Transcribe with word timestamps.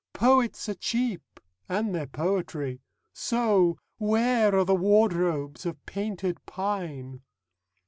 Poets 0.13 0.67
are 0.67 0.73
cheap. 0.73 1.21
And 1.69 1.93
their 1.93 2.07
poetry. 2.07 2.81
So 3.13 3.77
_Where 4.01 4.51
are 4.51 4.65
the 4.65 4.73
wardrobes 4.73 5.63
of 5.63 5.85
Painted 5.85 6.43
Pine? 6.47 7.21